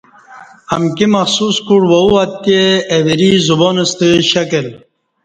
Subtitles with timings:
[0.75, 2.59] امکی مخصوص کوٹ واو اتے
[2.91, 4.65] اہ وری (زبان) ستہ شکل